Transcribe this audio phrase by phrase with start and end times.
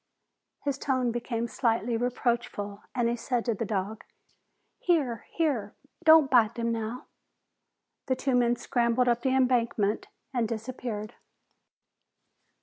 [0.63, 4.03] His tone became slightly reproachful and he said to the dog,
[4.79, 5.27] "Here!
[5.29, 5.75] Here!
[6.05, 7.05] Don't bite them now!"
[8.07, 11.13] The two men scrambled up the embankment and disappeared.